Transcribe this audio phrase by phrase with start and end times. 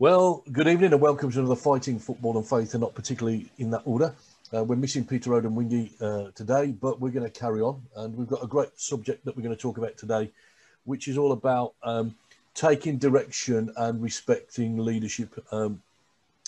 [0.00, 3.68] Well, good evening and welcome to another Fighting Football and Faith, and not particularly in
[3.70, 4.14] that order.
[4.54, 7.82] Uh, we're missing Peter Odemwingie uh, today, but we're going to carry on.
[7.96, 10.30] And we've got a great subject that we're going to talk about today,
[10.84, 12.14] which is all about um,
[12.54, 15.82] taking direction and respecting leadership, um,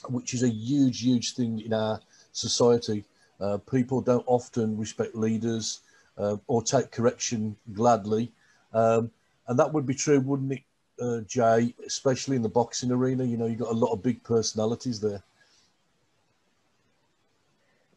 [0.08, 1.98] which is a huge, huge thing in our
[2.30, 3.02] society.
[3.40, 5.80] Uh, people don't often respect leaders
[6.18, 8.30] uh, or take correction gladly.
[8.72, 9.10] Um,
[9.48, 10.62] and that would be true, wouldn't it,
[11.00, 13.24] uh, Jay, especially in the boxing arena?
[13.24, 15.22] You know, you've got a lot of big personalities there.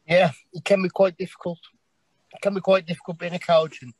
[0.06, 1.58] Yeah, it can be quite difficult.
[2.34, 3.94] It can be quite difficult being a coach, and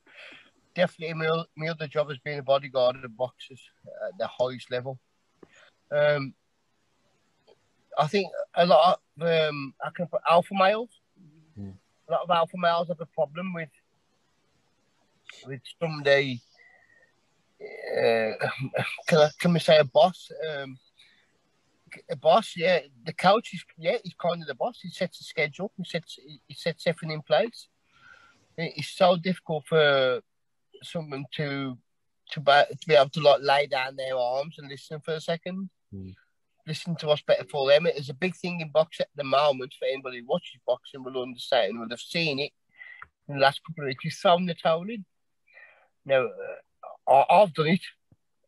[0.74, 3.60] definitely my, my other job has been a bodyguard of boxers
[4.06, 4.98] at the highest level.
[5.90, 6.34] Um,
[7.96, 10.90] I think a lot of um, I can put alpha males.
[11.58, 11.74] Mm.
[12.08, 13.70] A lot of alpha males have a problem with
[15.46, 16.40] with some they
[17.60, 18.48] uh,
[19.06, 20.30] can I, can we say a boss?
[20.50, 20.78] Um,
[22.10, 22.80] a boss, yeah.
[23.04, 24.80] The coach is yeah, he's kind of the boss.
[24.82, 25.72] He sets the schedule.
[25.76, 27.68] He sets he sets everything in place.
[28.56, 30.20] It's so difficult for
[30.82, 31.78] someone to
[32.30, 35.20] to be, to be able to like lay down their arms and listen for a
[35.20, 35.70] second.
[35.94, 36.14] Mm.
[36.66, 37.86] Listen to what's better for them.
[37.86, 41.04] It is a big thing in boxing at the moment for anybody who watches boxing
[41.04, 42.52] will understand, will have seen it
[43.28, 44.02] in the last couple of weeks.
[44.02, 45.04] He's thrown the towel in.
[46.06, 46.56] Now, uh,
[47.08, 47.80] I, have done it.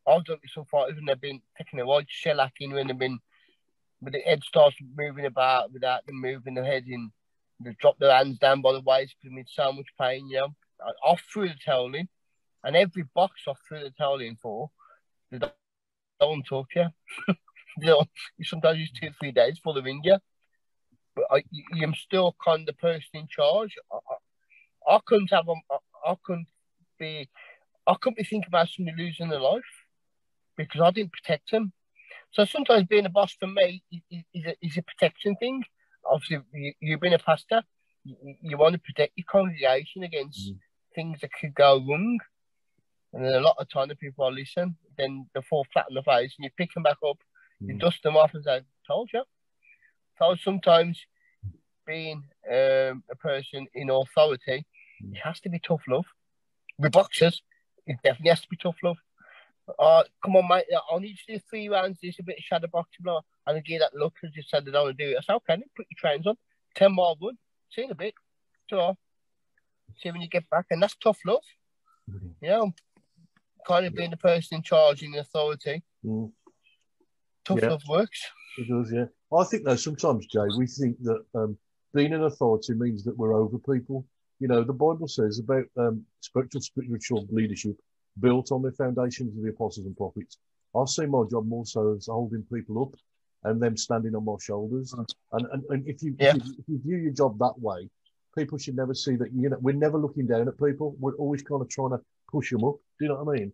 [0.06, 3.20] I've done it so far, even they've been taking a wide shellacking when they've been
[4.02, 7.10] but the head starts moving about without them moving their head in.
[7.60, 10.36] They drop their hands down by the waist because I'm in so much pain, you
[10.36, 10.54] know.
[10.80, 12.08] I, off through the towel in,
[12.62, 14.70] and every box off through the towel in for,
[15.30, 15.52] they don't,
[16.20, 16.92] don't talk to
[17.28, 17.34] you.
[17.80, 18.08] they don't,
[18.42, 20.18] sometimes it's two, or three days for the ring you.
[21.14, 21.44] But I,
[21.82, 23.75] I'm still kind of the person in charge.
[23.91, 26.48] I, I, I couldn't have, I, I couldn't
[26.98, 27.31] be,
[27.86, 29.62] I couldn't be thinking about somebody losing their life
[30.56, 31.72] because I didn't protect them.
[32.32, 33.82] So sometimes being a boss for me
[34.32, 35.62] is a, is a protection thing.
[36.04, 37.62] Obviously, you, you've been a pastor.
[38.04, 40.58] You, you want to protect your congregation against mm.
[40.94, 42.19] things that could go wrong.
[43.12, 45.94] And then a lot of time the people are listen, then they fall flat on
[45.94, 47.19] the face and you pick them back up,
[47.62, 47.69] mm.
[47.69, 49.22] you dust them off and say, told you.
[50.19, 51.00] So sometimes
[51.86, 54.66] being um, a person in authority,
[55.02, 55.12] mm.
[55.12, 56.06] it has to be tough love.
[56.78, 57.41] With boxers,
[57.86, 58.98] it definitely has to be tough love.
[59.78, 60.64] Oh, come on, mate.
[60.74, 61.98] I need to do three rounds.
[62.00, 63.20] This a bit of shadow boxing, blah.
[63.47, 65.16] And I gave that look and just said I don't want to do it.
[65.19, 66.36] I said, okay, put your trains on.
[66.76, 67.36] 10 more run.
[67.70, 68.14] See you in a bit.
[68.70, 68.96] So,
[70.00, 70.66] see when you get back.
[70.70, 71.42] And that's tough love.
[72.10, 72.44] Mm-hmm.
[72.44, 72.72] You know,
[73.66, 75.82] kind of being the person in charge in the authority.
[76.04, 76.30] Mm.
[77.44, 77.70] Tough yeah.
[77.70, 78.20] love works.
[78.58, 79.06] It does, yeah.
[79.36, 81.58] I think, though, sometimes, Jay, we think that um,
[81.92, 84.06] being an authority means that we're over people.
[84.41, 87.76] You know, the Bible says about um, spiritual, spiritual leadership
[88.20, 90.38] built on the foundations of the apostles and prophets.
[90.74, 92.94] I see my job more so as holding people up
[93.44, 94.92] and them standing on my shoulders.
[94.92, 96.34] And, and, and if, you, yeah.
[96.36, 97.88] if, you, if you view your job that way,
[98.36, 100.96] people should never see that, you know, we're never looking down at people.
[100.98, 102.75] We're always kind of trying to push them up.
[102.98, 103.52] Do you know what I mean?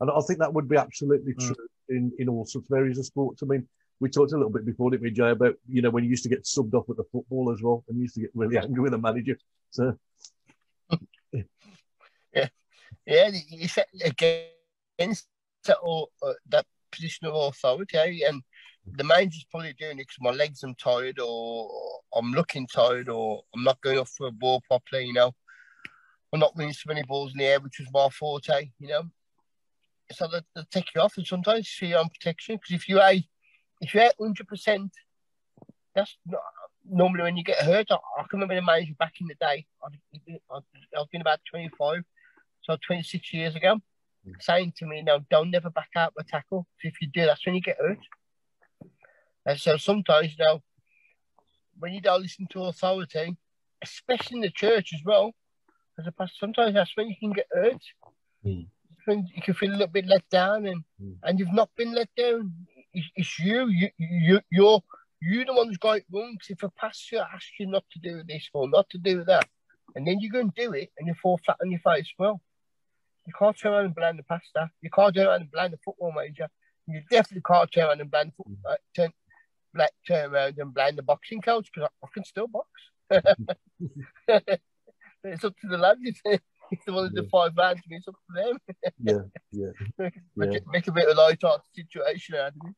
[0.00, 1.46] And I think that would be absolutely mm.
[1.46, 3.42] true in, in all sorts of areas of sports.
[3.42, 3.68] I mean,
[4.00, 6.24] we talked a little bit before, didn't we, Jay, about, you know, when you used
[6.24, 8.58] to get subbed off at the football as well and you used to get really
[8.58, 9.38] angry with the manager.
[9.70, 9.96] So,
[11.32, 12.48] yeah.
[13.06, 15.26] Yeah, you set against
[15.66, 18.42] that, or, uh, that position of authority, and
[18.86, 23.42] the manager's probably doing it because my legs are tired, or I'm looking tired, or
[23.54, 25.06] I'm not going off for a ball properly.
[25.06, 25.32] You know,
[26.32, 28.70] I'm not winning so many balls in the air, which was my forte.
[28.78, 29.02] You know,
[30.12, 33.00] so they, they take you off, and sometimes you see own protection because if you
[33.00, 33.14] are
[33.84, 34.92] if you're hundred percent,
[35.94, 36.40] that's not
[36.88, 37.86] normally when you get hurt.
[37.90, 39.66] I, I, can remember the manager back in the day.
[39.82, 40.58] I,
[40.98, 42.02] I've been about 25
[42.62, 43.76] so 26 years ago,
[44.26, 44.32] mm.
[44.40, 46.66] saying to me, "No, don't never back out the tackle.
[46.82, 47.98] If you do, that's when you get hurt."
[49.46, 50.62] And so sometimes, you know,
[51.78, 53.36] when you don't listen to authority,
[53.82, 55.34] especially in the church as well,
[55.98, 57.82] as a pastor, sometimes that's when you can get hurt.
[58.44, 58.66] Mm.
[59.04, 61.16] When you can feel a little bit let down, and mm.
[61.22, 62.54] and you've not been let down.
[62.94, 64.80] It's, it's you, you, you, you're
[65.20, 66.34] you're the one who's got it wrong.
[66.34, 69.48] Because if a pastor asks you not to do this or not to do that,
[69.96, 72.40] and then you go and do it, and you fall flat on your face, well,
[73.26, 74.70] you can't turn around and blame the pastor.
[74.82, 76.48] You can't turn around and blame the football manager.
[76.86, 79.12] You definitely can't turn around and blame football, uh, turn,
[79.74, 82.68] like, turn around and blame the boxing coach because I, I, can still box.
[85.24, 86.00] it's up to the lads.
[86.02, 86.38] If they,
[86.70, 88.58] if they want to do five rounds, it's up to them.
[89.02, 89.70] yeah, yeah.
[90.36, 90.58] make, yeah.
[90.70, 92.74] make a bit of light art situation out of it.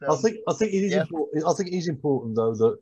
[0.00, 1.02] So, I think I think it is yeah.
[1.02, 1.44] important.
[1.46, 2.78] I think it is important though that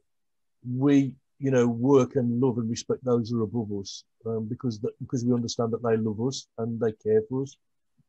[0.69, 1.14] we
[1.44, 4.93] you know, work and love and respect those who are above us, um, because that,
[5.00, 7.56] because we understand that they love us and they care for us,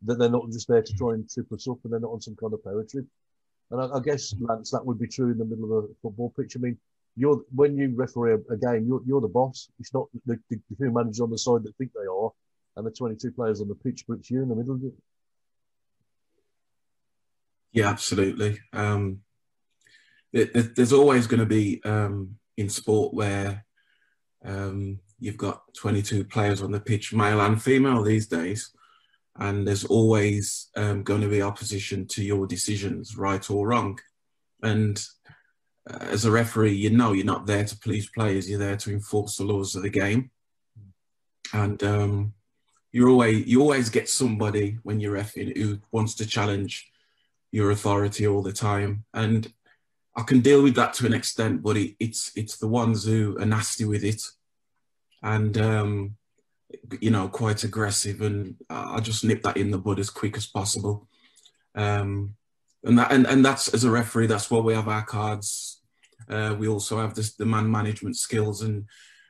[0.03, 2.21] that they're not just there to try and trip us up and they're not on
[2.21, 3.05] some kind of power trip.
[3.71, 6.31] And I, I, guess, Lance, that would be true in the middle of a football
[6.37, 6.55] pitch.
[6.55, 6.77] I mean,
[7.17, 9.69] you're when you referee a, a game, you're, you're the boss.
[9.79, 12.31] It's not the, the, the two managers on the side that think they are,
[12.77, 14.93] and the 22 players on the pitch, but it's you in the middle of it.
[17.75, 18.61] Yeah, absolutely.
[18.71, 19.19] Um,
[20.31, 23.65] there's always going to be um, in sport where
[24.45, 28.71] um, you've got 22 players on the pitch, male and female these days,
[29.37, 33.99] and there's always um, going to be opposition to your decisions, right or wrong.
[34.63, 35.03] And
[35.89, 38.91] uh, as a referee, you know you're not there to police players; you're there to
[38.91, 40.31] enforce the laws of the game.
[41.53, 42.33] And um,
[42.93, 46.89] you always you always get somebody when you're refing who wants to challenge
[47.55, 49.05] your authority all the time.
[49.13, 49.49] And
[50.13, 53.37] I can deal with that to an extent, but it, it's it's the ones who
[53.39, 54.21] are nasty with it,
[55.23, 56.17] and um,
[56.99, 60.47] you know, quite aggressive, and I just nip that in the bud as quick as
[60.47, 61.07] possible.
[61.75, 62.35] Um,
[62.83, 65.81] and that and, and that's as a referee, that's why we have our cards.
[66.29, 68.85] Uh, we also have this, the man management skills, and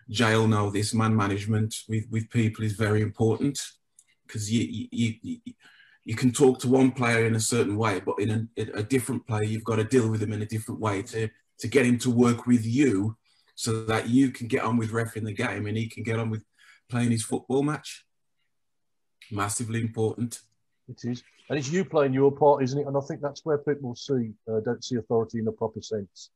[0.09, 3.59] jail know this man management with with people is very important
[4.25, 5.53] because you, you you
[6.05, 8.83] you can talk to one player in a certain way, but in a, in a,
[8.83, 11.85] different player, you've got to deal with him in a different way to, to get
[11.85, 13.17] him to work with you
[13.55, 16.19] so that you can get on with ref in the game and he can get
[16.19, 16.43] on with
[16.89, 18.05] playing his football match.
[19.31, 20.41] Massively important.
[20.87, 21.23] It is.
[21.49, 22.85] And it's you playing your part, isn't it?
[22.85, 26.29] And I think that's where people see uh, don't see authority in a proper sense.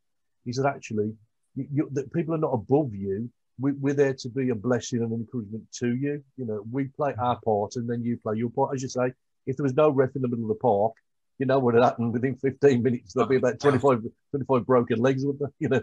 [0.46, 1.14] Is that actually
[1.56, 3.30] you, you, that people are not above you.
[3.60, 6.24] We, we're there to be a blessing and encouragement to you.
[6.38, 8.74] You know, we play our part, and then you play your part.
[8.74, 9.14] As you say,
[9.50, 10.94] if there was no ref in the middle of the park,
[11.38, 13.14] you know what would happen within 15 minutes?
[13.14, 15.52] There'd be about 25, 25 broken legs, wouldn't there?
[15.60, 15.82] You know?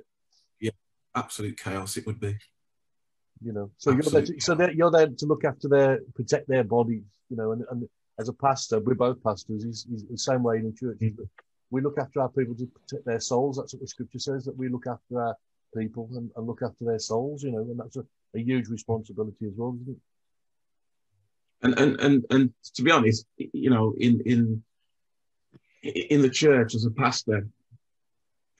[0.61, 0.71] Yeah,
[1.15, 2.37] absolute chaos it would be.
[3.45, 6.65] You know, so you're there, to, so you're there to look after their, protect their
[6.65, 7.87] bodies, you know, and, and
[8.19, 10.99] as a pastor, we're both pastors, he's, he's the same way in the church.
[11.01, 11.23] Mm-hmm.
[11.71, 13.57] We look after our people to protect their souls.
[13.57, 15.37] That's what the scripture says, that we look after our
[15.77, 19.47] people and, and look after their souls, you know, and that's a, a huge responsibility
[19.47, 20.01] as well, isn't it?
[21.63, 24.63] And and and and to be honest, you know, in in
[25.83, 27.49] in the church as a pastor,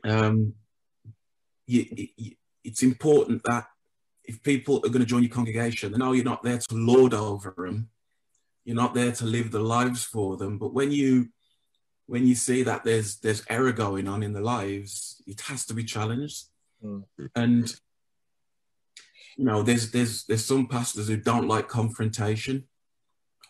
[0.05, 0.55] um,
[1.67, 2.33] you, you,
[2.65, 3.67] it's important that
[4.25, 7.15] if people are going to join your congregation, they know you're not there to lord
[7.15, 7.89] over them.
[8.65, 10.59] You're not there to live the lives for them.
[10.59, 11.29] But when you
[12.07, 15.75] when you see that there's there's error going on in the lives, it has to
[15.75, 16.47] be challenged.
[16.85, 17.05] Mm.
[17.35, 17.75] And
[19.37, 22.65] you know, there's there's there's some pastors who don't like confrontation.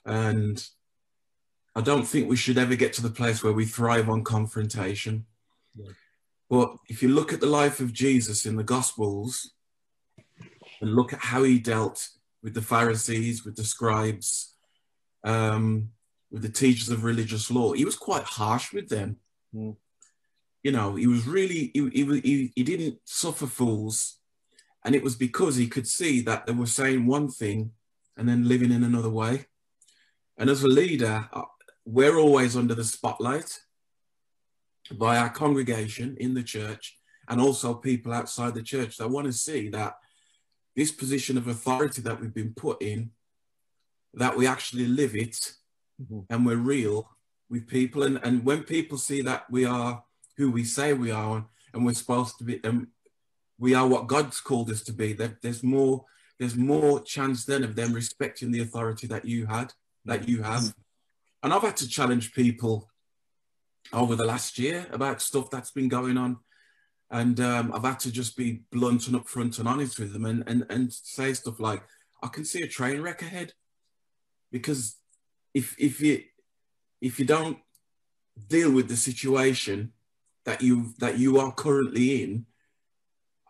[0.06, 0.64] And
[1.74, 5.26] I don't think we should ever get to the place where we thrive on confrontation.
[5.74, 5.92] Yeah.
[6.48, 9.50] But if you look at the life of Jesus in the Gospels
[10.80, 12.08] and look at how he dealt
[12.42, 14.54] with the Pharisees, with the scribes,
[15.24, 15.90] um,
[16.30, 19.16] with the teachers of religious law, he was quite harsh with them.
[19.54, 19.76] Mm.
[20.62, 24.18] You know, he was really, he, he, he, he didn't suffer fools.
[24.84, 27.72] And it was because he could see that they were saying one thing
[28.16, 29.46] and then living in another way.
[30.38, 31.42] And as a leader, uh,
[31.84, 33.58] we're always under the spotlight
[34.92, 39.32] by our congregation in the church and also people outside the church that want to
[39.32, 39.94] see that
[40.74, 43.10] this position of authority that we've been put in,
[44.14, 45.52] that we actually live it
[46.00, 46.20] mm-hmm.
[46.28, 47.08] and we're real
[47.48, 48.02] with people.
[48.02, 50.04] And, and when people see that we are
[50.36, 52.88] who we say we are and we're supposed to be, and
[53.58, 56.04] we are what God's called us to be, that there's more,
[56.38, 59.72] there's more chance then of them respecting the authority that you had
[60.06, 60.74] that you have.
[61.42, 62.90] And I've had to challenge people
[63.92, 66.38] over the last year about stuff that's been going on.
[67.10, 70.42] And um, I've had to just be blunt and upfront and honest with them and,
[70.46, 71.82] and, and say stuff like,
[72.22, 73.52] I can see a train wreck ahead.
[74.50, 74.96] Because
[75.54, 76.22] if, if, you,
[77.00, 77.58] if you don't
[78.48, 79.92] deal with the situation
[80.44, 82.46] that you, that you are currently in,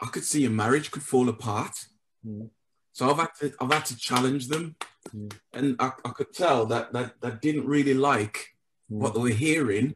[0.02, 1.86] I could see your marriage could fall apart.
[2.26, 2.50] Mm.
[2.92, 4.76] So I've had to I've had to challenge them,
[5.14, 5.32] mm.
[5.52, 8.54] and I, I, could tell that that that didn't really like
[8.90, 8.98] mm.
[8.98, 9.94] what they were hearing.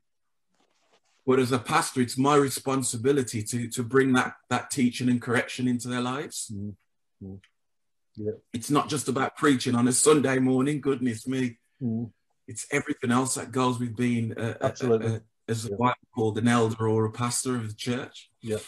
[1.26, 5.68] But as a pastor, it's my responsibility to to bring that that teaching and correction
[5.68, 6.52] into their lives.
[6.52, 7.40] Mm.
[8.16, 8.32] Yeah.
[8.52, 10.80] It's not just about preaching on a Sunday morning.
[10.80, 12.04] Goodness me, hmm.
[12.48, 15.06] it's everything else that goes with being a, Absolutely.
[15.06, 15.92] A, a, as a yeah.
[16.14, 18.30] called an elder or a pastor of the church.
[18.42, 18.58] Yeah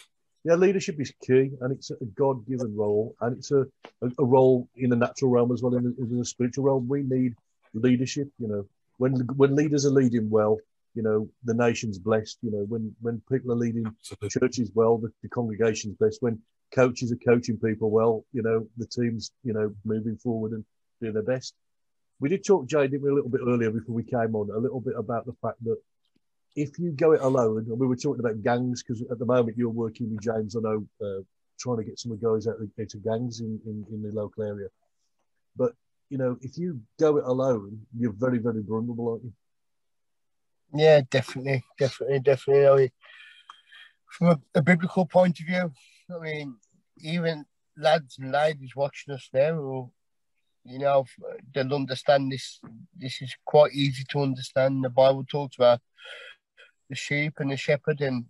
[0.45, 3.63] yeah, leadership is key, and it's a God-given role, and it's a,
[4.03, 6.89] a, a role in the natural realm as well in the, in the, spiritual realm.
[6.89, 7.37] We need
[7.75, 8.29] leadership.
[8.39, 8.67] You know,
[8.99, 10.59] when when leaders are leading well,
[10.95, 12.39] you know, the nation's blessed.
[12.43, 14.31] You know, when when people are leading Absolutely.
[14.31, 16.23] churches well, the, the congregation's blessed.
[16.23, 16.41] When
[16.75, 20.65] coaches are coaching people well, you know, the team's you know moving forward and
[21.01, 21.55] doing their best.
[22.19, 24.59] We did talk, Jay, didn't we, a little bit earlier before we came on, a
[24.59, 25.77] little bit about the fact that
[26.55, 29.57] if you go it alone, and we were talking about gangs because at the moment
[29.57, 31.23] you're working with James, I know, uh,
[31.59, 34.43] trying to get some of the guys out into gangs in, in, in the local
[34.43, 34.69] area.
[35.57, 35.73] But
[36.11, 39.33] you know, if you go it alone, you're very, very vulnerable, aren't you?
[40.75, 42.67] Yeah, definitely, definitely, definitely.
[42.67, 42.91] I mean,
[44.11, 45.73] from a, a, biblical point of view,
[46.15, 46.57] I mean,
[46.99, 47.45] even
[47.77, 49.91] lads and ladies watching us now, or
[50.65, 51.05] you know,
[51.55, 52.61] they'll understand this.
[52.97, 54.85] This is quite easy to understand.
[54.85, 55.81] The Bible talks about
[56.93, 58.27] the sheep and the shepherd, and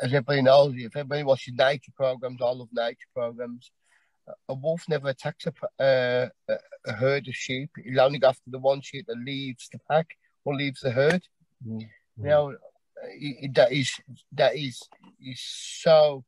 [0.00, 3.70] as everybody knows, if everybody watches nature programs, I love nature programs
[4.48, 6.28] a wolf never attacks a, uh,
[6.86, 7.70] a, herd of sheep.
[7.82, 11.22] He'll only go after the one sheep that leaves the pack or leaves the herd.
[11.66, 11.80] Mm-hmm.
[12.22, 12.56] You know,
[13.54, 13.92] that is
[14.32, 14.80] that is
[15.20, 16.24] is so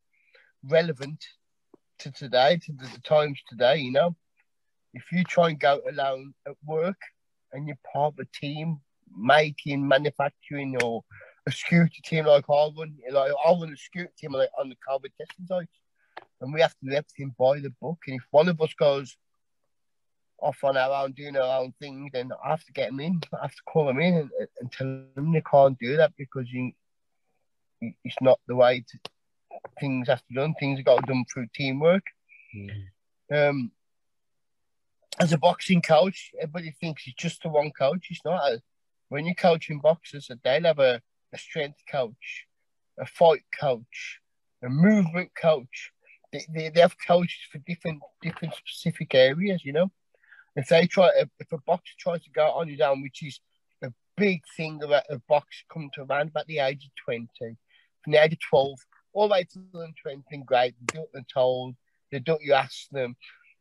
[0.65, 1.25] relevant
[2.01, 3.79] to today, to the, the times today.
[3.79, 4.17] You know,
[4.93, 7.01] if you try and go alone at work
[7.53, 8.81] and you're part of a team
[9.17, 11.05] making, manufacturing, or
[11.47, 14.77] a security team like I run, like I run a security team like on the
[14.89, 15.73] COVID testing sites
[16.41, 17.99] and we have to do everything by the book.
[18.07, 19.17] And if one of us goes
[20.39, 23.21] off on our own, doing our own thing, then I have to get him in.
[23.33, 26.51] I have to call him in and, and tell them they can't do that because
[26.51, 26.73] you,
[27.81, 29.11] it's not the way to,
[29.81, 30.55] things have to be done.
[30.59, 32.05] Things have got to be done through teamwork.
[32.55, 33.49] Mm.
[33.49, 33.73] Um,
[35.19, 38.09] as a boxing coach, everybody thinks it's just the one coach.
[38.11, 38.59] It's not.
[39.09, 41.01] When you're coaching boxers, they'll have a,
[41.33, 42.47] a strength coach,
[42.99, 44.21] a fight coach,
[44.63, 45.93] a movement coach,
[46.33, 49.91] they, they have coaches for different different specific areas, you know.
[50.57, 53.41] If they try, if, if a boxer tries to go on his own, which is
[53.83, 57.29] a big thing about a boxer coming to around about the age of 20,
[58.03, 58.79] from the age of 12,
[59.13, 61.75] all the way to the 20, great, they do what they're told,
[62.11, 63.17] they do what you ask them,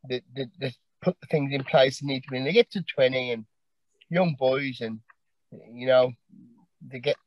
[0.07, 2.71] they, they, they put the things in place they need to be, and they get
[2.71, 3.45] to 20 and
[4.09, 4.99] young boys, and,
[5.73, 6.13] you know,
[6.87, 7.17] they get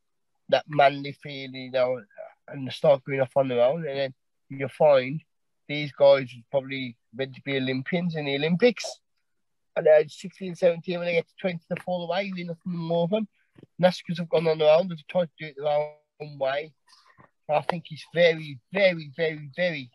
[0.48, 2.00] that manly feeling, you know,
[2.48, 4.14] and they start going off on their own, and then
[4.48, 5.20] you find
[5.68, 8.84] these guys probably meant to be Olympians in the Olympics.
[9.76, 13.04] And they're 16, 17, when they get to 20, they fall away, you nothing more
[13.04, 13.28] of them.
[13.56, 16.38] And that's because they've gone on their own, they've tried to do it their own
[16.38, 16.72] way.
[17.50, 19.90] I think it's very, very, very, very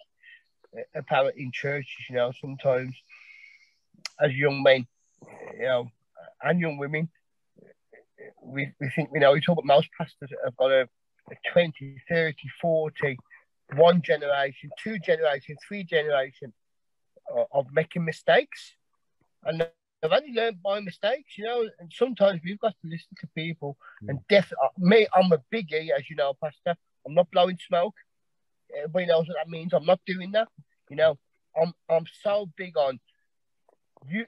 [0.76, 2.96] uh, apparent in churches, you know, sometimes
[4.20, 4.88] as young men,
[5.58, 5.92] you know,
[6.42, 7.10] and young women,
[8.44, 10.88] we, we think, you know, we talk about most pastors have got a,
[11.32, 13.18] a 20, 30, 40
[13.76, 16.54] one generation, two generation, three generation
[17.36, 18.76] of, of making mistakes,
[19.44, 21.68] and they've only learned by mistakes, you know.
[21.80, 23.78] And sometimes we've got to listen to people.
[24.04, 24.10] Mm.
[24.10, 26.76] And definitely, uh, me, I'm a biggie, as you know, Pastor.
[27.06, 27.96] I'm not blowing smoke.
[28.76, 29.74] Everybody knows what that means.
[29.74, 30.48] I'm not doing that.
[30.90, 31.18] You know,
[31.60, 33.00] I'm I'm so big on
[34.08, 34.26] you.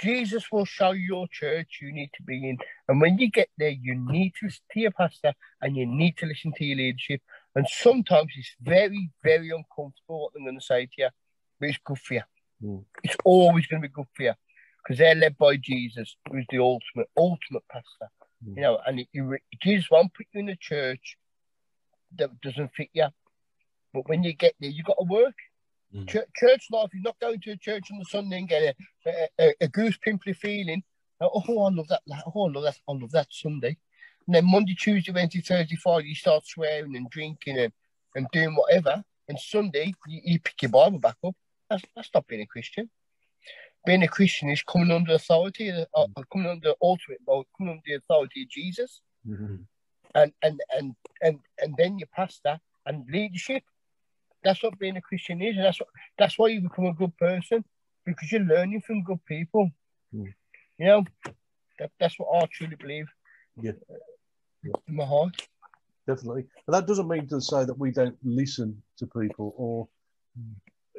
[0.00, 2.58] Jesus will show your church you need to be in.
[2.88, 6.16] And when you get there, you need to listen to your pastor and you need
[6.18, 7.20] to listen to your leadership.
[7.54, 11.08] And sometimes it's very, very uncomfortable what I'm going to say to you,
[11.58, 12.22] but it's good for you.
[12.62, 12.84] Mm.
[13.02, 14.32] It's always going to be good for you
[14.82, 18.10] because they're led by Jesus, who's the ultimate, ultimate pastor.
[18.46, 18.56] Mm.
[18.56, 21.16] You know, and you, Jesus won't put you in a church
[22.16, 23.08] that doesn't fit you.
[23.92, 25.34] But when you get there, you've got to work.
[25.94, 26.08] Mm.
[26.08, 29.10] Church, church life, you're not going to a church on the Sunday and get a,
[29.10, 30.82] a, a, a goose pimply feeling.
[31.20, 32.02] Oh, I love that.
[32.34, 32.78] Oh, I love that.
[32.88, 33.76] I love that Sunday.
[34.26, 37.72] And then Monday, Tuesday, Wednesday, Thursday, Friday, you start swearing and drinking and,
[38.14, 39.02] and doing whatever.
[39.28, 41.34] And Sunday, you, you pick your Bible back up.
[41.68, 42.90] That's, that's not being a Christian.
[43.84, 47.94] Being a Christian is coming under authority, uh, uh coming under ultimate, coming under the
[47.94, 49.00] authority of Jesus.
[49.26, 49.56] Mm-hmm.
[50.14, 53.62] And, and, and, and, and then your pastor and leadership.
[54.42, 55.56] That's what being a Christian is.
[55.56, 57.64] And that's, what, that's why you become a good person
[58.06, 59.70] because you're learning from good people.
[60.14, 60.32] Mm.
[60.78, 61.04] You know,
[61.78, 63.06] that, that's what I truly believe.
[63.60, 63.72] Yeah
[64.64, 65.48] in my heart.
[66.06, 66.44] Definitely.
[66.66, 69.88] And that doesn't mean to say that we don't listen to people or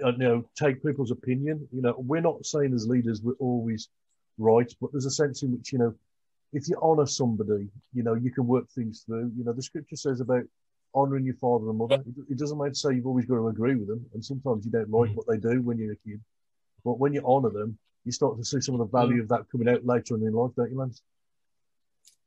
[0.03, 1.67] uh, you know take people's opinion.
[1.71, 3.89] You know, we're not saying as leaders we're always
[4.37, 5.93] right, but there's a sense in which you know
[6.53, 9.31] if you honour somebody, you know you can work things through.
[9.35, 10.43] You know, the scripture says about
[10.95, 12.03] honouring your father and mother.
[12.29, 14.71] It, doesn't mean to say you've always got to agree with them, and sometimes you
[14.71, 15.15] don't like mm.
[15.15, 16.21] what they do when you're a kid.
[16.83, 19.21] But when you honour them, you start to see some of the value mm.
[19.21, 21.01] of that coming out later on in life, don't you, Lance?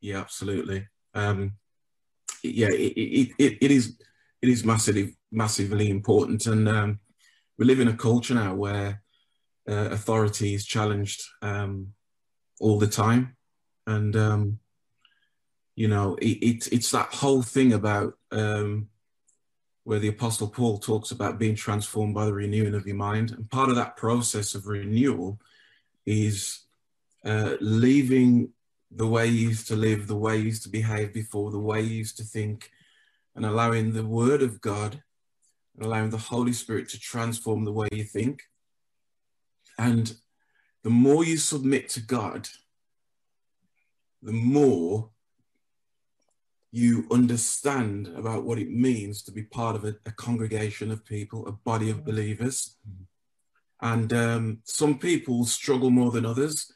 [0.01, 1.53] Yeah, absolutely um,
[2.43, 3.97] yeah, it, it, it, it is
[4.41, 6.99] it is massively massively important, and um,
[7.57, 9.01] we live in a culture now where
[9.67, 11.93] uh, authority is challenged um,
[12.59, 13.35] all the time,
[13.87, 14.59] and um,
[15.75, 18.89] you know it, it, it's that whole thing about um,
[19.83, 23.49] where the Apostle Paul talks about being transformed by the renewing of your mind, and
[23.49, 25.39] part of that process of renewal
[26.05, 26.65] is
[27.23, 28.49] uh, leaving
[28.91, 31.81] the way you used to live, the way you used to behave before, the way
[31.81, 32.71] you used to think,
[33.35, 35.01] and allowing the Word of God,
[35.81, 38.43] allowing the Holy Spirit to transform the way you think.
[39.77, 40.15] And
[40.83, 42.47] the more you submit to God,
[44.21, 45.09] the more
[46.75, 51.47] you understand about what it means to be part of a, a congregation of people,
[51.47, 52.75] a body of believers.
[53.81, 56.73] And um, some people struggle more than others.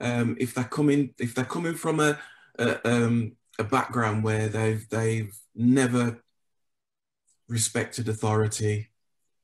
[0.00, 2.18] Um, if they're coming, if they're coming from a
[2.58, 6.22] a, um, a background where they've they've never
[7.46, 8.88] respected authority,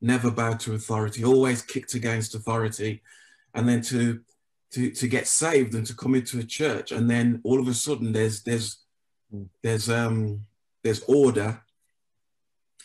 [0.01, 3.03] never bowed to authority, always kicked against authority,
[3.53, 4.21] and then to
[4.71, 7.75] to to get saved and to come into a church, and then all of a
[7.75, 8.85] sudden there's there's
[9.63, 10.45] there's um
[10.83, 11.61] there's order,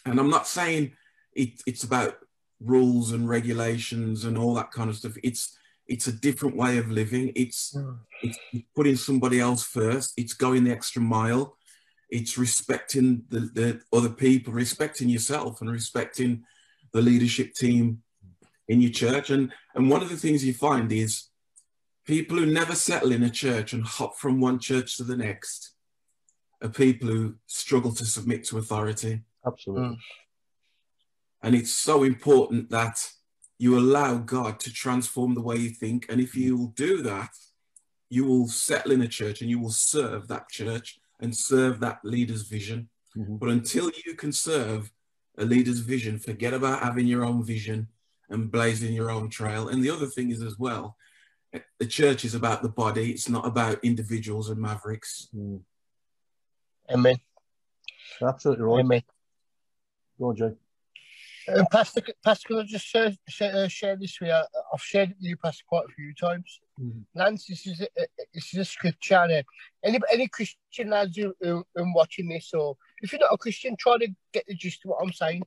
[0.04, 0.92] and I'm not saying
[1.32, 2.16] it, it's about
[2.60, 5.16] rules and regulations and all that kind of stuff.
[5.22, 7.30] It's it's a different way of living.
[7.36, 7.98] It's, Mm.
[8.22, 8.38] it's
[8.74, 10.14] putting somebody else first.
[10.16, 11.58] It's going the extra mile.
[12.08, 16.44] It's respecting the, the other people, respecting yourself, and respecting
[16.92, 18.02] the leadership team
[18.68, 19.30] in your church.
[19.30, 21.28] And and one of the things you find is
[22.06, 25.73] people who never settle in a church and hop from one church to the next
[26.64, 29.20] are people who struggle to submit to authority.
[29.46, 29.98] Absolutely.
[31.42, 33.06] And it's so important that
[33.58, 36.06] you allow God to transform the way you think.
[36.08, 37.30] And if you will do that,
[38.08, 42.00] you will settle in a church and you will serve that church and serve that
[42.02, 42.88] leader's vision.
[43.16, 43.38] Mhm.
[43.38, 44.90] But until you can serve
[45.36, 47.88] a leader's vision, forget about having your own vision
[48.30, 49.68] and blazing your own trail.
[49.68, 50.96] And the other thing is as well,
[51.78, 53.12] the church is about the body.
[53.12, 55.28] It's not about individuals and mavericks.
[55.34, 55.60] Mm.
[56.90, 57.16] Amen.
[58.22, 58.80] Absolutely right.
[58.80, 59.02] Amen.
[60.18, 60.52] Go on, Jay.
[61.48, 64.34] Uh, Pastor, Pastor, can I just share, share, uh, share this with you?
[64.34, 66.60] I've shared it with you, Pastor, quite a few times.
[66.80, 67.04] Mhm.
[67.14, 67.88] Lance, this is a,
[68.32, 69.16] this is a scripture.
[69.16, 69.42] And, uh,
[69.84, 73.38] any any Christian lads who, who, who are watching this, or if you're not a
[73.38, 75.42] Christian, try to get the gist of what I'm saying.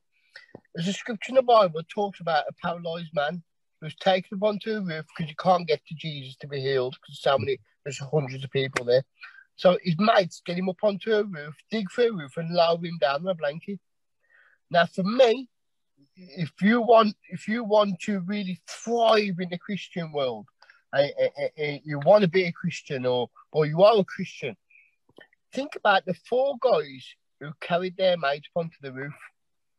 [0.76, 3.42] There's a scripture in the Bible that talks about a paralyzed man
[3.82, 6.96] who's taken up onto a roof because you can't get to Jesus to be healed
[7.02, 9.04] because so many there's hundreds of people there.
[9.58, 12.78] So his mates get him up onto a roof, dig through a roof, and lower
[12.78, 13.80] him down on a blanket.
[14.72, 15.50] Now, for me,
[16.16, 20.48] if you want if you want to really thrive in the Christian world,
[20.94, 24.56] and, and- and you want to be a Christian or or you are a Christian,
[25.54, 27.06] think about the four guys
[27.40, 29.14] who carried their mates up onto the roof,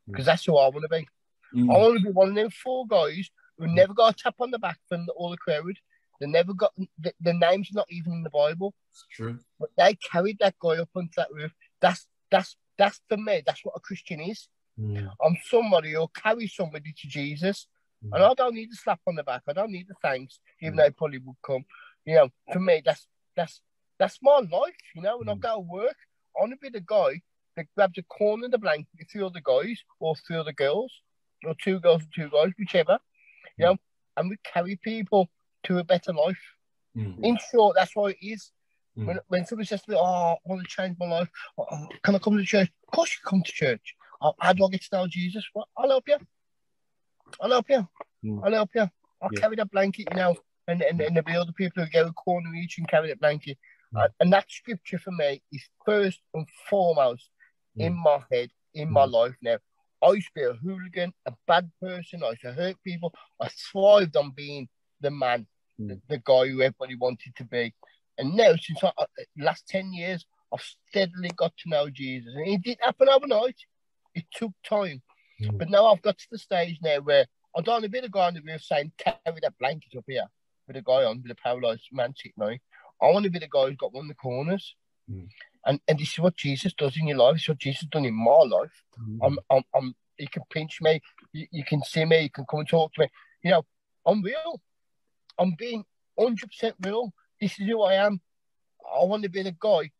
[0.06, 1.06] because that's who I want to be.
[1.54, 1.74] Mm.
[1.74, 4.50] I want to be one of them four guys who never got a tap on
[4.50, 5.74] the back from all the crowd.
[6.20, 9.38] They never got the, the name's not even in the Bible, It's true.
[9.60, 11.52] but they carried that guy up onto that roof.
[11.80, 13.42] That's that's that's for me.
[13.46, 14.48] That's what a Christian is.
[14.78, 15.10] Mm.
[15.24, 17.66] I'm somebody who'll carry somebody to Jesus.
[18.04, 18.14] Mm.
[18.14, 19.42] And I don't need a slap on the back.
[19.48, 21.64] I don't need the thanks, even though it probably would come.
[22.04, 23.60] You know, for me, that's that's
[23.98, 24.76] that's my life.
[24.94, 25.40] You know, when I Mm.
[25.40, 25.96] go to work,
[26.36, 27.20] I want to be the guy
[27.56, 30.92] that grabs a corner of the blanket with three other guys or three other girls,
[31.44, 32.98] or two girls and two guys, whichever.
[33.56, 33.76] You know,
[34.16, 35.28] and we carry people
[35.64, 36.40] to a better life.
[36.96, 37.16] Mm.
[37.22, 38.50] In short, that's what it is.
[38.98, 39.06] Mm.
[39.06, 41.28] When, when somebody says to me, "Oh, I want to change my life.
[41.56, 43.94] Oh, oh, can I come to church?" Of course, you come to church.
[44.20, 45.44] Oh, how do I get to know Jesus?
[45.54, 46.18] Well, I'll help you.
[47.40, 47.88] I'll help you.
[48.24, 48.40] Mm.
[48.44, 48.88] I'll help you.
[49.22, 49.40] I'll Yeah.
[49.40, 52.12] carry that blanket, you know, and, and, and there'll be other people who go a
[52.12, 53.58] corner each and carry that blanket.
[53.94, 54.04] Mm.
[54.04, 57.30] And, and that scripture for me is first and foremost
[57.76, 59.58] in my head, in my life now.
[60.02, 62.22] I used to be a hooligan, a bad person.
[62.24, 63.14] I used to hurt people.
[63.40, 64.68] I thrived on being
[65.00, 65.46] the man,
[65.78, 66.00] the, Mm.
[66.08, 67.74] the guy who everybody wanted to be.
[68.18, 69.06] And now, since I, uh,
[69.38, 72.34] last 10 years, I've steadily got to know Jesus.
[72.34, 73.56] And it didn't happen overnight.
[74.14, 75.02] It took time.
[75.40, 75.58] Mm.
[75.58, 78.08] But now I've got to the stage now where I don't want to be the
[78.08, 80.26] guy on the roof saying, carry that blanket up here
[80.66, 82.58] with a guy on with a paralyzed man sitting on.
[83.00, 84.74] I want to be the guy who's got one of the corners.
[85.10, 85.28] Mm.
[85.64, 87.36] And and this is what Jesus does in your life.
[87.36, 88.82] It's what Jesus done in my life.
[89.00, 89.18] Mm.
[89.22, 91.00] I'm, I'm, I'm, you can pinch me,
[91.32, 93.08] you, you can see me, you can come and talk to me.
[93.44, 93.64] You know,
[94.04, 94.60] I'm real.
[95.38, 95.84] I'm being
[96.18, 97.12] 100% real.
[97.40, 98.20] This is who I am.
[98.84, 99.90] I want to be the guy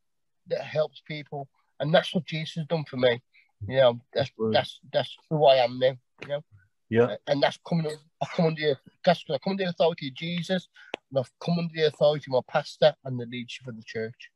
[0.49, 1.49] that helps people.
[1.81, 3.21] And that's what Jesus has done for me.
[3.67, 5.97] You know, that's that's that's who I am now.
[6.23, 6.45] You know,
[6.91, 7.17] Yeah.
[7.27, 7.87] and that's coming.
[8.21, 10.69] I come under the that's I come under the authority of Jesus,
[11.11, 14.31] and I've come under the authority of my pastor and the leadership of the church.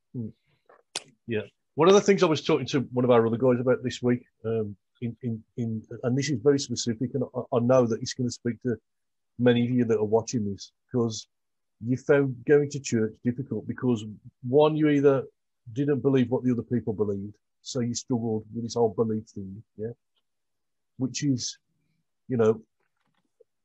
[1.26, 1.42] Yeah,
[1.74, 4.02] one of the things I was talking to one of our other guys about this
[4.02, 8.00] week, um, in, in, in, and this is very specific, and I, I know that
[8.00, 8.76] he's going to speak to
[9.38, 11.26] many of you that are watching this because
[11.84, 14.04] you found going to church difficult because
[14.48, 15.24] one, you either
[15.72, 19.62] didn't believe what the other people believed, so you struggled with this whole belief thing,
[19.76, 19.90] yeah,
[20.98, 21.58] which is,
[22.28, 22.60] you know,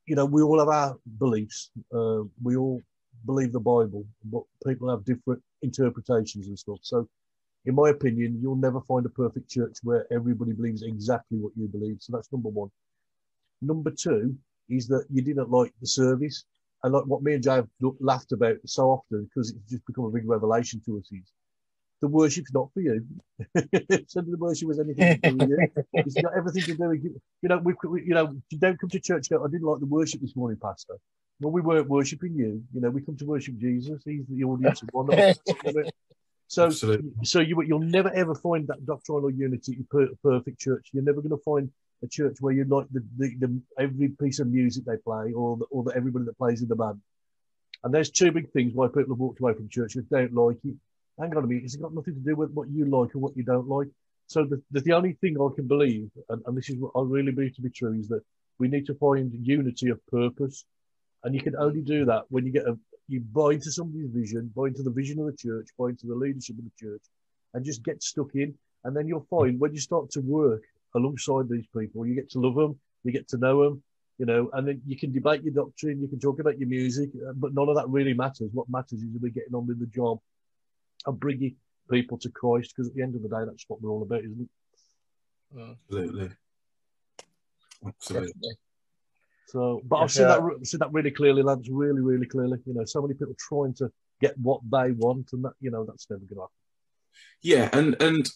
[0.05, 1.69] you know, we all have our beliefs.
[1.93, 2.81] Uh, we all
[3.25, 6.79] believe the Bible, but people have different interpretations and stuff.
[6.81, 7.07] So,
[7.65, 11.67] in my opinion, you'll never find a perfect church where everybody believes exactly what you
[11.67, 11.97] believe.
[11.99, 12.71] So that's number one.
[13.61, 14.37] Number two
[14.69, 16.45] is that you didn't like the service.
[16.83, 17.67] And like what me and Jay have
[17.99, 21.31] laughed about so often because it's just become a big revelation to us is
[22.01, 23.03] the worship's not for you.
[24.07, 25.67] so the worship was anything to do with you.
[25.93, 27.19] It's got everything to do with you.
[27.41, 29.29] You know, we, we you know, you don't come to church.
[29.29, 30.95] Go, I didn't like the worship this morning, Pastor.
[31.39, 32.63] Well, we weren't worshiping you.
[32.73, 34.01] You know, we come to worship Jesus.
[34.05, 35.07] He's the audience of one.
[36.47, 37.11] so, Absolutely.
[37.23, 40.89] so you you'll never ever find that doctrinal unity in perfect church.
[40.93, 41.71] You're never going to find
[42.03, 45.57] a church where you like the, the, the, every piece of music they play or
[45.57, 47.01] the, or the, everybody that plays in the band.
[47.83, 49.95] And there's two big things why people have walked away from church.
[49.95, 50.75] They don't like it
[51.19, 53.35] hang on a minute, it's got nothing to do with what you like or what
[53.35, 53.87] you don't like.
[54.27, 57.01] So the, the, the only thing I can believe, and, and this is what I
[57.01, 58.21] really believe to be true, is that
[58.59, 60.65] we need to find unity of purpose.
[61.23, 64.51] And you can only do that when you get a, you buy into somebody's vision,
[64.55, 67.01] buy into the vision of the church, buy into the leadership of the church,
[67.53, 68.53] and just get stuck in.
[68.83, 70.63] And then you'll find when you start to work
[70.97, 73.83] alongside these people, you get to love them, you get to know them,
[74.17, 77.09] you know, and then you can debate your doctrine, you can talk about your music,
[77.27, 78.49] uh, but none of that really matters.
[78.51, 80.19] What matters is we're getting on with the job
[81.05, 81.55] and bringing
[81.89, 84.23] people to Christ because at the end of the day, that's what we're all about,
[84.23, 85.57] isn't it?
[85.57, 85.75] Mm.
[85.87, 86.29] Absolutely.
[87.85, 88.57] Absolutely.
[89.47, 91.69] So, but I've seen that uh, seen that really clearly, lads.
[91.69, 92.57] Really, really clearly.
[92.65, 95.85] You know, so many people trying to get what they want, and that you know
[95.85, 96.56] that's never going to happen.
[97.43, 98.29] Yeah, and, and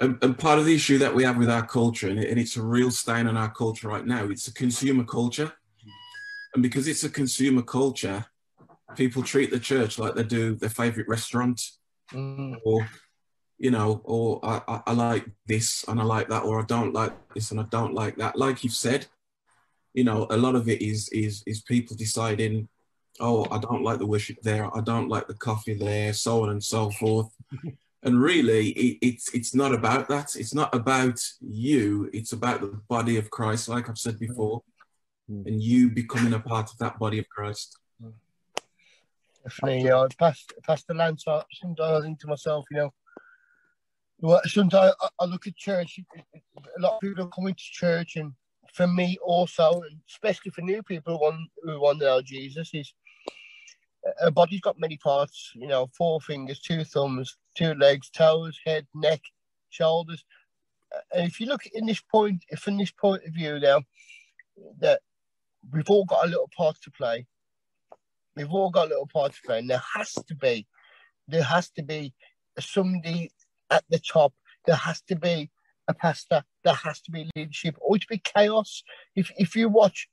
[0.00, 2.56] and part of the issue that we have with our culture, and, it, and it's
[2.56, 5.52] a real stain on our culture right now, it's a consumer culture,
[6.54, 8.24] and because it's a consumer culture,
[8.96, 11.62] people treat the church like they do their favorite restaurant
[12.12, 12.56] mm.
[12.64, 12.88] or
[13.58, 16.92] you know, or I, I, I, like this and I like that, or I don't
[16.92, 18.36] like this and I don't like that.
[18.36, 19.06] Like you've said,
[19.94, 22.68] you know, a lot of it is is is people deciding,
[23.18, 26.50] oh, I don't like the worship there, I don't like the coffee there, so on
[26.50, 27.28] and so forth.
[28.06, 30.36] and really, it, it's it's not about that.
[30.36, 32.08] It's not about you.
[32.12, 34.62] It's about the body of Christ, like I've said before,
[35.28, 35.44] mm.
[35.44, 37.76] and you becoming a part of that body of Christ.
[39.42, 41.20] Definitely, you know, past past the land.
[41.20, 42.90] So sometimes I think to myself, you know,
[44.20, 45.98] well, sometimes I, I look at church.
[46.78, 48.32] A lot of people are coming to church, and
[48.72, 52.92] for me also, especially for new people who want who want to know Jesus, is
[54.20, 55.52] a body's got many parts.
[55.54, 59.22] You know, four fingers, two thumbs, two legs, toes, head, neck,
[59.70, 60.24] shoulders.
[61.12, 63.82] And if you look in this point, from this point of view now,
[64.78, 65.00] that
[65.72, 67.26] we've all got a little part to play.
[68.36, 70.66] We've all got a little part to play, and there has to be,
[71.26, 72.14] there has to be
[72.58, 73.30] somebody
[73.70, 74.34] at the top.
[74.66, 75.50] There has to be
[75.88, 76.44] a pastor.
[76.64, 78.82] There has to be leadership, or to be chaos.
[79.14, 80.08] If if you watch,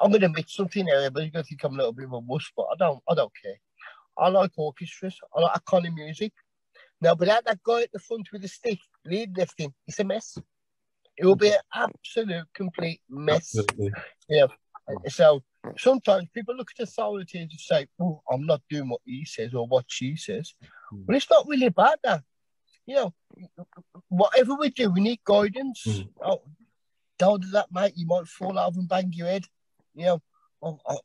[0.00, 2.06] I'm going to admit something here, but you're going to think I'm a little bit
[2.06, 3.56] of a wuss, but I don't, I don't care.
[4.18, 5.18] I like orchestras.
[5.34, 6.32] I like of music.
[7.00, 10.38] Now, without that guy at the front with the stick lead lifting, it's a mess.
[11.16, 13.56] It will be an absolute complete mess.
[13.56, 13.92] Absolutely.
[14.28, 14.46] Yeah.
[15.08, 15.42] So
[15.78, 19.52] sometimes people look at authority and just say, "Oh, I'm not doing what he says
[19.54, 20.54] or what she says,"
[20.92, 21.04] mm.
[21.06, 22.22] but it's not really about that.
[22.86, 23.14] You know,
[24.08, 25.82] whatever we do, we need guidance.
[25.86, 26.08] Mm.
[26.24, 26.42] Oh,
[27.18, 27.94] don't do that, mate.
[27.96, 29.44] You might fall over and bang your head.
[29.96, 30.22] You know,
[30.62, 31.00] oh, oh,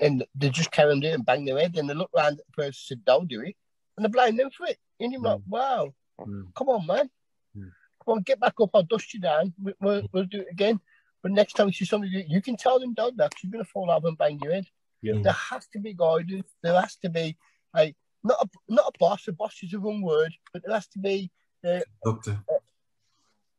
[0.00, 2.46] and they just carry on doing and bang their head, and they look around at
[2.46, 3.56] the person and say, "Don't do it,"
[3.96, 4.78] and they blame them for it.
[5.00, 5.24] And you're mm.
[5.24, 6.42] like, "Wow, hmm.
[6.54, 7.10] come on, man."
[7.54, 7.68] Hmm.
[8.04, 8.70] Come on, get back up.
[8.74, 9.52] I'll dust you down.
[9.62, 10.80] We, will we'll do it again.
[11.22, 13.70] But next time you see somebody, you can tell them, don't that you're going to
[13.70, 14.66] fall over and bang your head.
[15.00, 15.14] Yeah.
[15.22, 16.50] There has to be guidance.
[16.62, 17.36] There has to be
[17.74, 19.28] a not a not a boss.
[19.28, 21.30] A boss is a wrong word, but there has to be
[21.66, 22.38] uh, doctor.
[22.50, 22.58] Uh,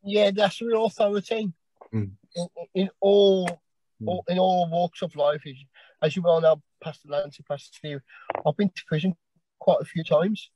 [0.04, 1.52] yeah, that's real authority
[1.94, 2.12] mm.
[2.36, 3.50] in, in, all,
[4.02, 4.08] mm.
[4.08, 5.42] all, in all walks of life.
[5.46, 5.56] As,
[6.02, 8.00] as you well know, Pastor Lance Pastor Steve,
[8.46, 9.16] I've been to prison
[9.60, 10.50] quite a few times.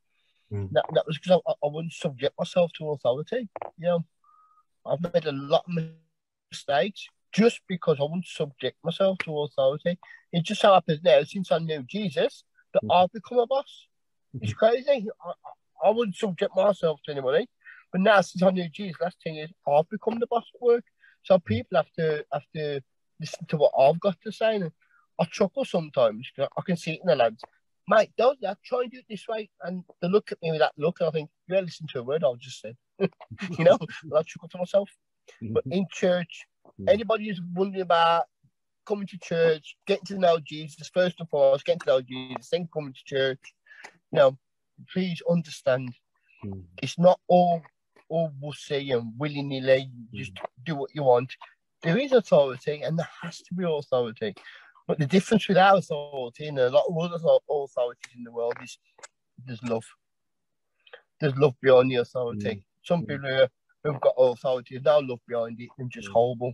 [0.52, 0.72] Mm.
[0.72, 3.50] That, that was because I, I wouldn't subject myself to authority.
[3.78, 4.06] You know,
[4.86, 5.84] I've made a lot of
[6.52, 10.00] mistakes just because I wouldn't subject myself to authority.
[10.32, 12.92] It just so happens now, since I knew Jesus, that mm-hmm.
[12.92, 13.88] I've become a boss.
[14.42, 14.58] It's mm-hmm.
[14.58, 15.08] crazy.
[15.24, 17.48] I, I wouldn't subject myself to anybody.
[17.92, 20.84] But now, since I knew Jesus, last thing is I've become the boss at work.
[21.24, 21.48] So mm-hmm.
[21.48, 22.82] people have to have to
[23.20, 24.56] listen to what I've got to say.
[24.56, 24.72] And
[25.20, 26.30] I chuckle sometimes.
[26.40, 27.44] I can see it in the lads.
[27.88, 28.60] Mate, don't that.
[28.64, 29.50] Try and do it this way.
[29.64, 32.04] And they look at me with that look, and I think, yeah, listen to a
[32.04, 32.78] word I've just said.
[33.00, 33.78] you know,
[34.16, 34.90] I chuckle to myself.
[35.42, 36.46] But in church,
[36.88, 38.26] anybody who's wondering about
[38.86, 42.68] coming to church, getting to know Jesus, first and foremost, getting to know Jesus, then
[42.74, 43.40] coming to church,
[44.12, 44.38] you know,
[44.92, 45.94] please understand
[46.44, 46.64] mm.
[46.82, 47.62] it's not all
[48.10, 50.46] all will wussy and willy nilly, just mm.
[50.66, 51.32] do what you want.
[51.82, 54.36] There is authority and there has to be authority.
[54.88, 58.56] But the difference with our authority and a lot of other authorities in the world
[58.64, 58.78] is
[59.46, 59.86] there's love.
[61.22, 62.50] There's love behind the authority.
[62.50, 62.64] Mm.
[62.84, 63.46] Some people who,
[63.84, 66.14] who've got authority have no love behind it and just mm.
[66.14, 66.54] horrible.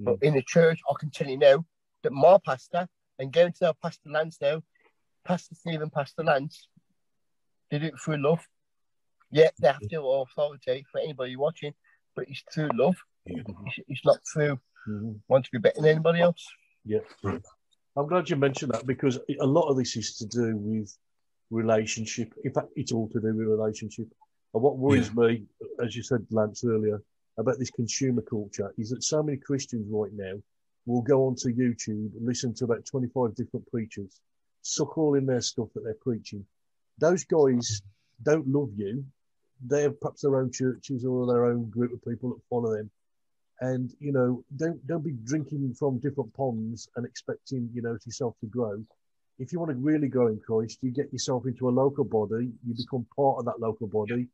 [0.00, 0.04] Mm.
[0.04, 1.64] But in the church, I can tell you now
[2.02, 4.62] that my pastor and going to our Pastor Lance now,
[5.24, 6.68] Pastor Stephen, Pastor Lance,
[7.70, 8.44] they do it through love.
[9.30, 11.72] Yeah, they have to authority for anybody watching,
[12.14, 12.96] but it's through love.
[13.26, 14.58] It's, it's not through
[14.88, 15.12] mm-hmm.
[15.28, 16.46] want to be better than anybody else.
[16.84, 17.00] Yeah.
[17.24, 20.96] I'm glad you mentioned that because a lot of this is to do with
[21.50, 22.32] relationship.
[22.44, 24.06] In fact, it's all to do with relationship.
[24.54, 25.22] And what worries yeah.
[25.22, 25.42] me,
[25.84, 27.02] as you said, Lance, earlier,
[27.38, 30.34] about this consumer culture is that so many Christians right now
[30.86, 34.20] will go onto YouTube and listen to about 25 different preachers,
[34.62, 36.44] suck all in their stuff that they're preaching.
[36.98, 37.82] Those guys
[38.22, 39.04] don't love you.
[39.64, 42.90] They have perhaps their own churches or their own group of people that follow them
[43.62, 48.34] and you know don't don't be drinking from different ponds and expecting you know yourself
[48.40, 48.84] to grow.
[49.38, 52.50] If you want to really grow in christ you get yourself into a local body
[52.66, 54.28] you become part of that local body.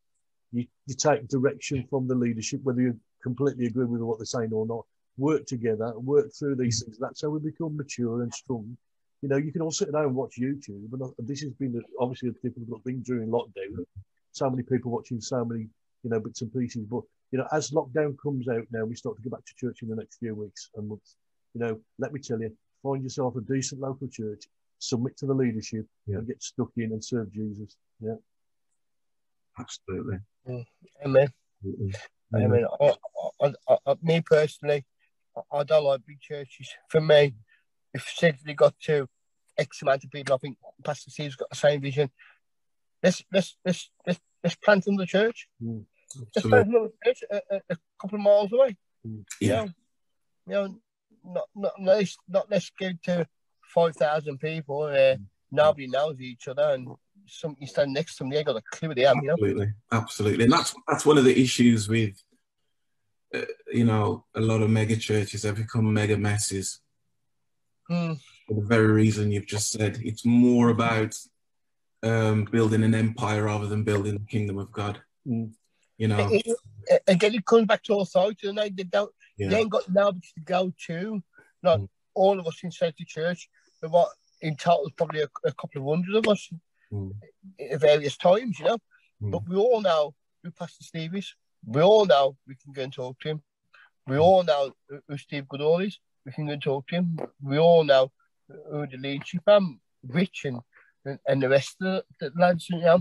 [0.50, 4.52] You, you take direction from the leadership whether you completely agree with what they're saying
[4.52, 4.86] or not.
[5.18, 6.92] Work together work through these mm-hmm.
[6.92, 6.98] things.
[6.98, 8.76] That's how we become mature and strong.
[9.20, 11.82] You know you can all sit down and watch youtube and uh, this has been
[12.00, 13.84] obviously a difficult thing during lockdown.
[14.32, 15.68] So many people watching so many
[16.02, 19.16] you know bits and pieces but you know, as lockdown comes out now, we start
[19.16, 21.16] to go back to church in the next few weeks and months.
[21.54, 24.44] You know, let me tell you, find yourself a decent local church,
[24.78, 26.18] submit to the leadership, yeah.
[26.18, 27.76] and get stuck in and serve Jesus.
[28.00, 28.14] Yeah,
[29.58, 30.18] absolutely.
[30.48, 30.64] Mm.
[31.04, 31.28] Amen.
[31.64, 31.94] Absolutely.
[32.34, 32.66] Amen.
[32.80, 32.94] I,
[33.42, 34.84] I, I, me personally,
[35.52, 36.70] I don't like big churches.
[36.88, 37.34] For me,
[37.92, 38.14] if
[38.44, 39.08] they got to
[39.56, 42.10] X amount of people, I think Pastor Steve's got the same vision.
[43.02, 45.48] Let's let's let's let's, let's plant in the church.
[45.62, 45.84] Mm
[46.34, 46.46] just
[47.30, 48.76] a, a, a, couple of miles away.
[49.04, 49.20] Yeah.
[49.40, 49.64] You know,
[50.46, 50.78] you know
[51.24, 53.26] not not let's not let's go to
[53.62, 55.18] five thousand people where
[55.50, 56.88] nobody knows each other and
[57.26, 59.56] some you stand next to them, they ain't got a clue they am, Absolutely, you
[59.56, 59.72] know?
[59.92, 62.22] absolutely, and that's that's one of the issues with
[63.34, 63.42] uh,
[63.72, 65.42] you know a lot of mega churches.
[65.42, 66.80] They become mega messes.
[67.90, 68.18] Mm.
[68.46, 71.14] For the very reason you've just said, it's more about
[72.02, 75.00] um, building an empire rather than building the kingdom of God.
[75.26, 75.52] Mm.
[75.98, 76.30] You know,
[77.08, 78.46] again, it comes back to authority.
[78.46, 79.48] You know, they don't, yeah.
[79.48, 81.22] they ain't got nobody to go to.
[81.62, 81.88] Not mm.
[82.14, 83.48] all of us inside the church,
[83.82, 84.08] but what
[84.40, 86.48] in total, probably a, a couple of hundred of us
[86.92, 87.12] mm.
[87.60, 88.58] at various times.
[88.60, 88.78] You know,
[89.22, 89.32] mm.
[89.32, 91.34] but we all know who Pastor Steve is.
[91.66, 93.42] We all know we can go and talk to him.
[94.06, 94.22] We mm.
[94.22, 94.72] all know
[95.08, 95.98] who Steve Goodall is.
[96.24, 97.18] We can go and talk to him.
[97.42, 98.12] We all know
[98.70, 100.60] who the leadership am, Rich and,
[101.04, 102.68] and, and the rest of the, the lads.
[102.70, 103.00] You know,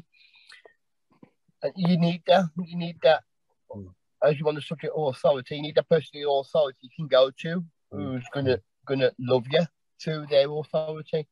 [1.76, 2.46] you need that.
[2.58, 3.24] You need that.
[3.72, 3.90] Mm.
[4.24, 7.08] As you want to subject of authority, you need that person in authority you can
[7.08, 8.14] go to mm.
[8.14, 9.66] who's gonna gonna love you
[10.02, 11.28] to their authority.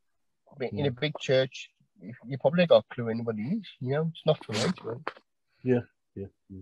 [0.60, 1.00] In a mm.
[1.00, 1.70] big church,
[2.02, 3.68] you probably got a clue anybody is.
[3.80, 5.00] You know, it's not for right.
[5.64, 5.80] Yeah,
[6.16, 6.62] yeah, yeah,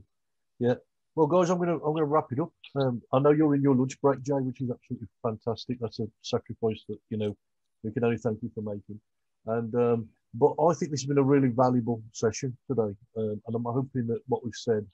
[0.59, 0.75] yeah.
[1.15, 2.51] Well, guys, I'm gonna I'm gonna wrap it up.
[2.75, 5.77] Um, I know you're in your lunch break, Jay, which is absolutely fantastic.
[5.79, 7.37] That's a sacrifice that you know
[7.83, 8.99] we can only thank you for making.
[9.45, 13.55] And um, but I think this has been a really valuable session today, um, and
[13.55, 14.85] I'm hoping that what we've said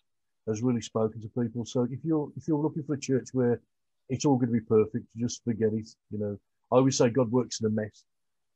[0.48, 1.66] has really spoken to people.
[1.66, 3.62] So if you're if you're looking for a church where
[4.10, 5.90] it's all going to be perfect, just forget it.
[6.12, 6.40] You know,
[6.72, 8.04] I always say God works in a mess.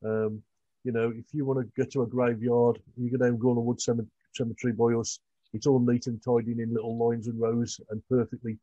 [0.03, 0.41] Um,
[0.83, 3.63] you know, if you want to go to a graveyard, you can go down Gornal
[3.63, 5.19] Wood Cemetery by us.
[5.53, 8.57] It's all neat and tidy in little lines and rows and perfectly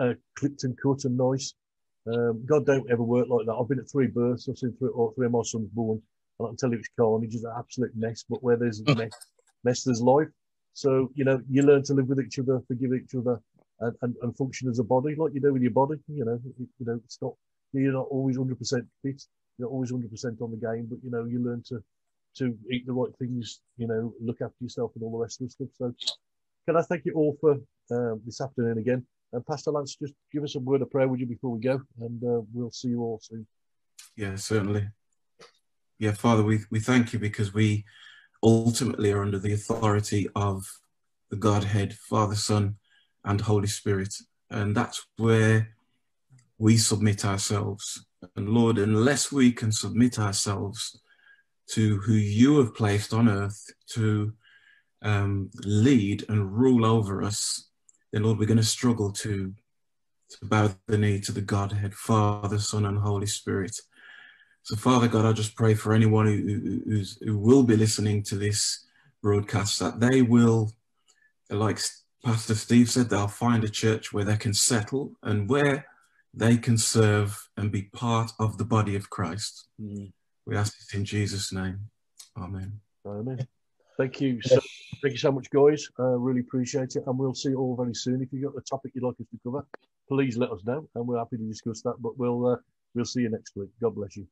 [0.00, 1.54] uh, clipped and cut and nice.
[2.06, 3.52] Um, God don't ever work like that.
[3.52, 4.48] I've been at three births.
[4.48, 6.02] I've seen three, or three of my sons born
[6.40, 8.24] I can tell you it's carnage, it's an absolute mess.
[8.28, 9.12] But where there's mess,
[9.64, 10.28] mess, there's life.
[10.74, 13.40] So you know, you learn to live with each other, forgive each other,
[13.80, 15.96] and, and, and function as a body, like you do with your body.
[16.08, 17.34] You know, you, you know, it's not
[17.72, 19.22] you're not always 100 percent fit.
[19.58, 21.82] You're not always 100 percent on the game, but you know, you learn to
[22.38, 23.60] to eat the right things.
[23.76, 25.68] You know, look after yourself and all the rest of the stuff.
[25.78, 25.94] So,
[26.66, 27.58] can I thank you all for
[27.90, 29.04] um, this afternoon again?
[29.32, 31.80] And Pastor Lance, just give us a word of prayer, would you, before we go?
[32.00, 33.46] And uh, we'll see you all soon.
[34.14, 34.88] Yeah, certainly
[36.02, 37.84] yeah, Father, we, we thank you because we
[38.42, 40.68] ultimately are under the authority of
[41.30, 42.74] the Godhead, Father, Son,
[43.24, 44.12] and Holy Spirit.
[44.50, 45.68] And that's where
[46.58, 48.04] we submit ourselves.
[48.34, 51.00] And Lord, unless we can submit ourselves
[51.68, 54.32] to who you have placed on earth to
[55.02, 57.68] um, lead and rule over us,
[58.12, 59.54] then Lord, we're going to struggle to,
[60.30, 63.80] to bow the knee to the Godhead, Father, Son, and Holy Spirit.
[64.64, 68.36] So, Father God, I just pray for anyone who, who's, who will be listening to
[68.36, 68.86] this
[69.20, 70.72] broadcast that they will,
[71.50, 71.80] like
[72.24, 75.86] Pastor Steve said, they'll find a church where they can settle and where
[76.32, 79.68] they can serve and be part of the body of Christ.
[79.80, 80.12] Mm.
[80.46, 81.80] We ask this in Jesus' name.
[82.36, 82.80] Amen.
[83.04, 83.46] Amen.
[83.96, 84.40] Thank you.
[84.42, 84.60] So,
[85.02, 85.86] thank you so much, guys.
[85.98, 87.02] Uh, really appreciate it.
[87.06, 88.22] And we'll see you all very soon.
[88.22, 89.66] If you've got a topic you'd like us to cover,
[90.08, 90.88] please let us know.
[90.94, 91.94] And we're happy to discuss that.
[91.98, 92.56] But we'll uh,
[92.94, 93.68] we'll see you next week.
[93.80, 94.26] God bless you.